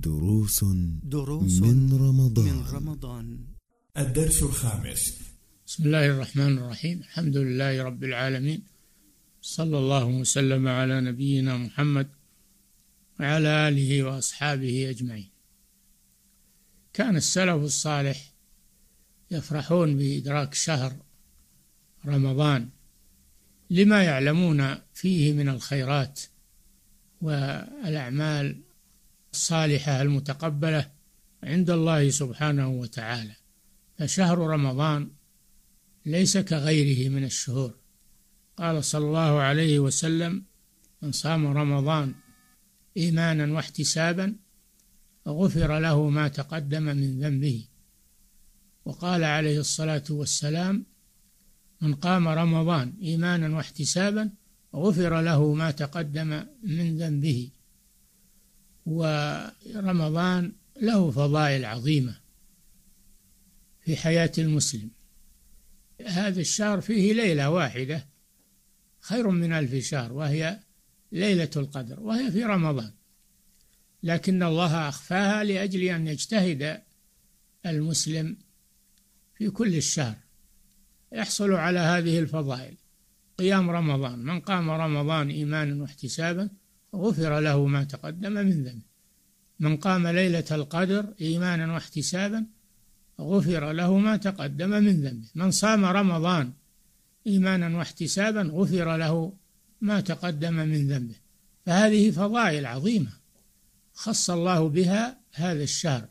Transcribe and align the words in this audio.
دروس 0.00 0.64
دروس 1.02 1.60
من 1.60 1.92
رمضان. 1.92 2.44
من 2.44 2.66
رمضان. 2.66 3.38
الدرس 3.96 4.42
الخامس. 4.42 5.18
بسم 5.66 5.84
الله 5.84 6.06
الرحمن 6.06 6.58
الرحيم. 6.58 6.98
الحمد 6.98 7.36
لله 7.36 7.82
رب 7.82 8.04
العالمين. 8.04 8.62
صلى 9.42 9.78
الله 9.78 10.04
وسلم 10.04 10.68
على 10.68 11.00
نبينا 11.00 11.56
محمد 11.56 12.08
وعلى 13.20 13.68
آله 13.68 14.02
وأصحابه 14.02 14.90
أجمعين. 14.90 15.30
كان 16.92 17.16
السلف 17.16 17.62
الصالح 17.62 18.32
يفرحون 19.30 19.96
بإدراك 19.96 20.54
شهر 20.54 20.96
رمضان 22.06 22.68
لما 23.70 24.02
يعلمون 24.02 24.74
فيه 24.94 25.32
من 25.32 25.48
الخيرات 25.48 26.20
والأعمال 27.20 28.62
الصالحة 29.34 30.02
المتقبلة 30.02 30.90
عند 31.42 31.70
الله 31.70 32.10
سبحانه 32.10 32.68
وتعالى. 32.68 33.36
فشهر 33.98 34.38
رمضان 34.38 35.10
ليس 36.06 36.38
كغيره 36.38 37.08
من 37.08 37.24
الشهور. 37.24 37.74
قال 38.56 38.84
صلى 38.84 39.06
الله 39.06 39.40
عليه 39.40 39.78
وسلم 39.78 40.44
من 41.02 41.12
صام 41.12 41.46
رمضان 41.46 42.14
إيمانا 42.96 43.52
واحتسابا 43.54 44.36
غفر 45.28 45.78
له 45.78 46.08
ما 46.08 46.28
تقدم 46.28 46.82
من 46.82 47.20
ذنبه. 47.20 47.68
وقال 48.84 49.24
عليه 49.24 49.60
الصلاة 49.60 50.04
والسلام 50.10 50.86
من 51.80 51.94
قام 51.94 52.28
رمضان 52.28 52.92
إيمانا 53.02 53.56
واحتسابا 53.56 54.30
غفر 54.74 55.20
له 55.20 55.54
ما 55.54 55.70
تقدم 55.70 56.44
من 56.62 56.98
ذنبه. 56.98 57.50
ورمضان 58.86 60.52
له 60.80 61.10
فضائل 61.10 61.64
عظيمة 61.64 62.20
في 63.80 63.96
حياة 63.96 64.32
المسلم. 64.38 64.90
هذا 66.06 66.40
الشهر 66.40 66.80
فيه 66.80 67.12
ليلة 67.12 67.50
واحدة 67.50 68.06
خير 69.00 69.28
من 69.28 69.52
ألف 69.52 69.74
شهر 69.74 70.12
وهي 70.12 70.60
ليلة 71.12 71.50
القدر 71.56 72.00
وهي 72.00 72.32
في 72.32 72.44
رمضان. 72.44 72.92
لكن 74.02 74.42
الله 74.42 74.88
أخفاها 74.88 75.44
لأجل 75.44 75.82
أن 75.82 76.06
يجتهد 76.06 76.82
المسلم 77.66 78.36
في 79.34 79.50
كل 79.50 79.76
الشهر. 79.76 80.16
يحصل 81.12 81.52
على 81.52 81.78
هذه 81.78 82.18
الفضائل. 82.18 82.76
قيام 83.38 83.70
رمضان 83.70 84.18
من 84.18 84.40
قام 84.40 84.70
رمضان 84.70 85.30
إيمانا 85.30 85.82
واحتسابا 85.82 86.50
غفر 86.94 87.40
له 87.40 87.66
ما 87.66 87.84
تقدم 87.84 88.32
من 88.32 88.64
ذنبه 88.64 88.94
من 89.60 89.76
قام 89.76 90.06
ليلة 90.06 90.44
القدر 90.50 91.14
إيمانا 91.20 91.72
واحتسابا 91.72 92.46
غفر 93.20 93.72
له 93.72 93.98
ما 93.98 94.16
تقدم 94.16 94.70
من 94.70 95.02
ذنبه. 95.02 95.26
من 95.34 95.50
صام 95.50 95.84
رمضان 95.84 96.52
إيمانا 97.26 97.78
واحتسابا 97.78 98.42
غفر 98.42 98.96
له 98.96 99.32
ما 99.80 100.00
تقدم 100.00 100.54
من 100.54 100.88
ذنبه. 100.88 101.14
فهذه 101.66 102.10
فضائل 102.10 102.66
عظيمة 102.66 103.12
خص 103.94 104.30
الله 104.30 104.68
بها 104.68 105.20
هذا 105.32 105.62
الشهر. 105.62 106.08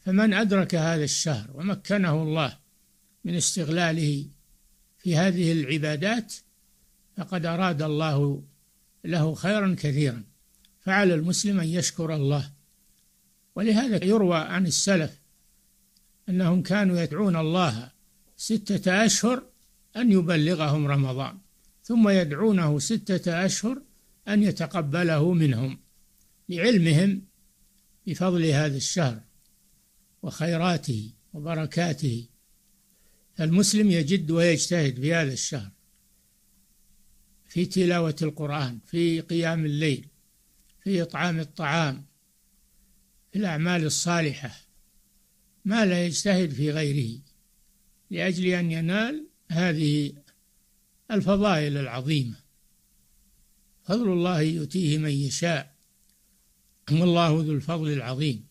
فمن 0.00 0.34
أدرك 0.34 0.74
هذا 0.74 1.04
الشهر 1.04 1.50
ومكنه 1.54 2.22
الله 2.22 2.58
من 3.24 3.34
استغلاله 3.34 4.26
في 4.98 5.16
هذه 5.16 5.52
العبادات 5.52 6.34
فقد 7.16 7.46
أراد 7.46 7.82
الله 7.82 8.42
له 9.04 9.34
خيرا 9.34 9.76
كثيرا. 9.78 10.24
فعلى 10.80 11.14
المسلم 11.14 11.60
أن 11.60 11.68
يشكر 11.68 12.14
الله. 12.14 12.52
ولهذا 13.54 14.04
يروى 14.04 14.38
عن 14.38 14.66
السلف 14.66 15.20
أنهم 16.28 16.62
كانوا 16.62 17.00
يدعون 17.00 17.36
الله 17.36 17.90
ستة 18.36 19.04
أشهر 19.04 19.42
أن 19.96 20.12
يبلغهم 20.12 20.86
رمضان 20.86 21.38
ثم 21.82 22.08
يدعونه 22.08 22.78
ستة 22.78 23.46
أشهر 23.46 23.82
أن 24.28 24.42
يتقبله 24.42 25.32
منهم 25.32 25.78
لعلمهم 26.48 27.22
بفضل 28.06 28.44
هذا 28.44 28.76
الشهر 28.76 29.20
وخيراته 30.22 31.12
وبركاته. 31.32 32.28
فالمسلم 33.36 33.90
يجد 33.90 34.30
ويجتهد 34.30 35.00
في 35.00 35.14
هذا 35.14 35.32
الشهر. 35.32 35.70
في 37.48 37.66
تلاوة 37.66 38.16
القرآن 38.22 38.78
في 38.86 39.20
قيام 39.20 39.64
الليل 39.64 40.08
في 40.84 41.02
إطعام 41.02 41.40
الطعام 41.40 42.04
في 43.32 43.38
الأعمال 43.38 43.84
الصالحة. 43.84 44.50
ما 45.64 45.86
لا 45.86 46.06
يجتهد 46.06 46.50
في 46.50 46.70
غيره 46.70 47.20
لأجل 48.10 48.46
أن 48.46 48.72
ينال 48.72 49.26
هذه 49.50 50.12
الفضائل 51.10 51.76
العظيمة. 51.76 52.36
فضل 53.84 54.12
الله 54.12 54.40
يؤتيه 54.40 54.98
من 54.98 55.10
يشاء. 55.10 55.74
والله 56.90 57.28
ذو 57.28 57.52
الفضل 57.52 57.92
العظيم. 57.92 58.46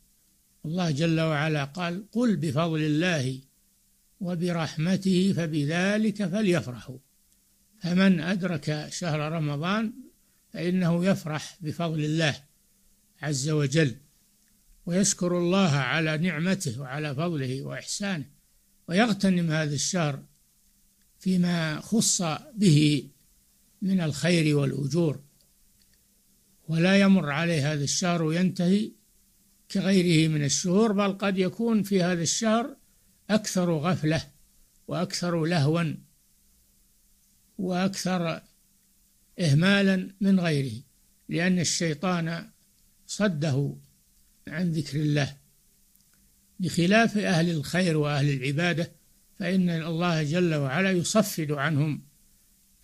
الله 0.65 0.91
جل 0.91 1.19
وعلا 1.19 1.63
قال 1.63 2.11
قل 2.11 2.35
بفضل 2.35 2.81
الله 2.81 3.41
وبرحمته 4.19 5.33
فبذلك 5.33 6.25
فليفرحوا 6.25 6.97
فمن 7.81 8.19
أدرك 8.19 8.87
شهر 8.89 9.31
رمضان 9.31 9.93
فإنه 10.53 11.05
يفرح 11.05 11.57
بفضل 11.61 12.05
الله 12.05 12.43
عز 13.21 13.49
وجل 13.49 13.95
ويشكر 14.85 15.37
الله 15.37 15.69
على 15.69 16.17
نعمته 16.17 16.81
وعلى 16.81 17.15
فضله 17.15 17.61
وإحسانه 17.61 18.25
ويغتنم 18.87 19.51
هذا 19.51 19.73
الشهر 19.73 20.23
فيما 21.19 21.81
خص 21.81 22.21
به 22.55 23.09
من 23.81 24.01
الخير 24.01 24.57
والأجور. 24.57 25.21
ولا 26.67 26.97
يمر 26.97 27.29
عليه 27.29 27.73
هذا 27.73 27.83
الشهر 27.83 28.23
وينتهي 28.23 28.91
كغيره 29.71 30.27
من 30.27 30.43
الشهور 30.43 30.91
بل 30.91 31.13
قد 31.13 31.37
يكون 31.37 31.83
في 31.83 32.03
هذا 32.03 32.21
الشهر 32.21 32.77
أكثر 33.29 33.71
غفلة 33.71 34.21
وأكثر 34.87 35.45
لهوا 35.45 35.95
وأكثر 37.57 38.41
إهمالا 39.39 40.09
من 40.21 40.39
غيره 40.39 40.81
لأن 41.29 41.59
الشيطان 41.59 42.49
صده 43.07 43.75
عن 44.47 44.71
ذكر 44.71 44.99
الله. 44.99 45.37
بخلاف 46.59 47.17
أهل 47.17 47.49
الخير 47.49 47.97
وأهل 47.97 48.29
العبادة 48.29 48.91
فإن 49.39 49.69
الله 49.69 50.23
جل 50.23 50.55
وعلا 50.55 50.91
يصفد 50.91 51.51
عنهم 51.51 52.01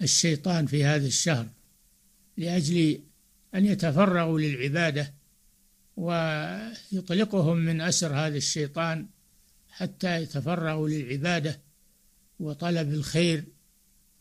الشيطان 0.01 0.66
في 0.66 0.85
هذا 0.85 1.07
الشهر 1.07 1.50
لأجل 2.38 3.01
أن 3.56 3.66
يتفرغوا 3.66 4.39
للعبادة 4.39 5.13
ويطلقهم 5.97 7.57
من 7.57 7.81
أسر 7.81 8.16
هذا 8.16 8.38
الشيطان 8.38 9.07
حتى 9.69 10.22
يتفرغوا 10.22 10.89
للعبادة 10.89 11.62
وطلب 12.39 12.94
الخير 12.94 13.44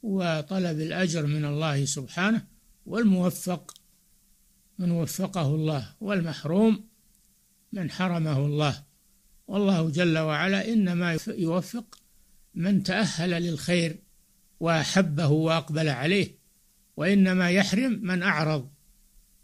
وطلب 0.02 0.80
الأجر 0.80 1.26
من 1.26 1.44
الله 1.44 1.84
سبحانه 1.84 2.46
والموفق 2.86 3.74
من 4.78 4.90
وفقه 4.90 5.54
الله 5.54 5.94
والمحروم 6.00 6.84
من 7.72 7.90
حرمه 7.90 8.38
الله. 8.38 8.84
والله 9.46 9.90
جل 9.90 10.18
وعلا 10.18 10.68
إنما 10.72 11.18
يوفق 11.28 11.98
من 12.54 12.82
تأهل 12.82 13.30
للخير 13.30 13.98
وأحبه 14.60 15.28
وأقبل 15.28 15.88
عليه 15.88 16.38
وإنما 16.96 17.50
يحرم 17.50 17.92
من 18.02 18.22
أعرض. 18.22 18.68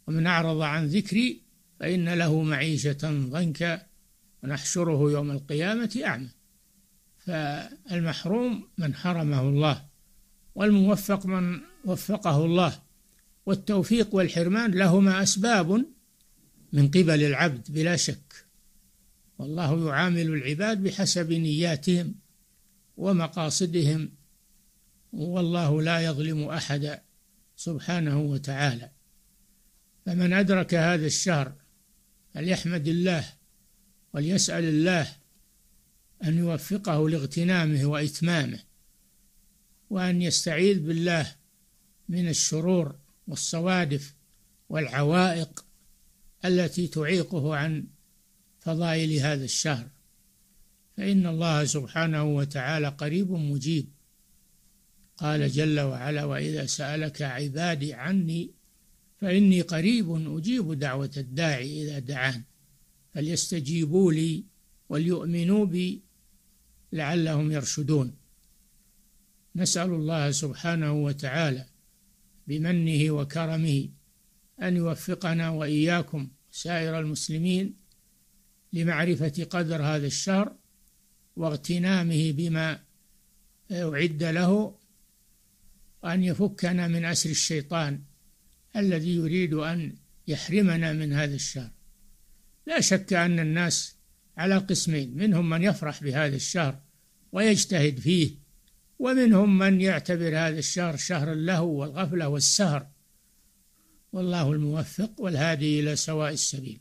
ومن 0.06 0.26
أعرض 0.26 0.60
عن 0.60 0.86
ذكري 0.86 1.42
فإن 1.80 2.08
له 2.08 2.42
معيشة 2.42 2.98
ضنكا 3.02 3.86
ونحشره 4.42 5.10
يوم 5.10 5.30
القيامة 5.30 6.00
أعمى. 6.04 6.28
فالمحروم 7.18 8.68
من 8.78 8.94
حرمه 8.94 9.40
الله. 9.40 9.87
والموفق 10.58 11.26
من 11.26 11.60
وفقه 11.84 12.44
الله 12.44 12.82
والتوفيق 13.46 14.14
والحرمان 14.14 14.70
لهما 14.70 15.22
أسباب 15.22 15.86
من 16.72 16.88
قبل 16.88 17.22
العبد 17.22 17.72
بلا 17.72 17.96
شك 17.96 18.46
والله 19.38 19.88
يعامل 19.88 20.20
العباد 20.20 20.82
بحسب 20.82 21.32
نياتهم 21.32 22.14
ومقاصدهم 22.96 24.10
والله 25.12 25.82
لا 25.82 26.00
يظلم 26.00 26.44
أحدا 26.44 27.02
سبحانه 27.56 28.20
وتعالى 28.20 28.90
فمن 30.06 30.32
أدرك 30.32 30.74
هذا 30.74 31.06
الشهر 31.06 31.52
فليحمد 32.34 32.88
الله 32.88 33.24
وليسأل 34.12 34.64
الله 34.64 35.08
أن 36.24 36.38
يوفقه 36.38 37.08
لاغتنامه 37.08 37.84
وإتمامه 37.84 38.67
وأن 39.90 40.22
يستعيذ 40.22 40.80
بالله 40.80 41.34
من 42.08 42.28
الشرور 42.28 42.96
والصوادف 43.28 44.14
والعوائق 44.68 45.64
التي 46.44 46.86
تعيقه 46.86 47.56
عن 47.56 47.86
فضائل 48.60 49.12
هذا 49.12 49.44
الشهر. 49.44 49.88
فإن 50.96 51.26
الله 51.26 51.64
سبحانه 51.64 52.24
وتعالى 52.24 52.88
قريب 52.88 53.30
مجيب. 53.30 53.88
قال 55.16 55.48
جل 55.48 55.80
وعلا 55.80 56.24
وإذا 56.24 56.66
سألك 56.66 57.22
عبادي 57.22 57.94
عني 57.94 58.50
فإني 59.20 59.60
قريب 59.60 60.36
أجيب 60.36 60.72
دعوة 60.72 61.10
الداعي 61.16 61.82
إذا 61.82 61.98
دعان. 61.98 62.42
فليستجيبوا 63.14 64.12
لي 64.12 64.44
وليؤمنوا 64.88 65.64
بي 65.66 66.02
لعلهم 66.92 67.52
يرشدون. 67.52 68.14
نسأل 69.58 69.90
الله 69.90 70.30
سبحانه 70.30 70.92
وتعالى 70.92 71.66
بمنه 72.46 73.10
وكرمه 73.10 73.88
أن 74.62 74.76
يوفقنا 74.76 75.50
وإياكم 75.50 76.28
سائر 76.50 76.98
المسلمين 76.98 77.76
لمعرفة 78.72 79.46
قدر 79.50 79.82
هذا 79.82 80.06
الشهر 80.06 80.56
واغتنامه 81.36 82.32
بما 82.32 82.80
أعد 83.72 84.22
له 84.22 84.78
وأن 86.02 86.24
يفكنا 86.24 86.88
من 86.88 87.04
أسر 87.04 87.30
الشيطان 87.30 88.02
الذي 88.76 89.14
يريد 89.14 89.54
أن 89.54 89.96
يحرمنا 90.26 90.92
من 90.92 91.12
هذا 91.12 91.34
الشهر. 91.34 91.70
لا 92.66 92.80
شك 92.80 93.12
أن 93.12 93.38
الناس 93.38 93.96
على 94.36 94.58
قسمين 94.58 95.16
منهم 95.16 95.48
من 95.48 95.62
يفرح 95.62 96.02
بهذا 96.02 96.36
الشهر 96.36 96.80
ويجتهد 97.32 97.98
فيه 97.98 98.47
ومنهم 98.98 99.58
من 99.58 99.80
يعتبر 99.80 100.28
هذا 100.28 100.58
الشهر 100.58 100.96
شهر 100.96 101.32
اللهو 101.32 101.80
والغفلة 101.80 102.28
والسهر. 102.28 102.86
والله 104.12 104.52
الموفق 104.52 105.10
والهادي 105.18 105.80
إلى 105.80 105.96
سواء 105.96 106.32
السبيل. 106.32 106.80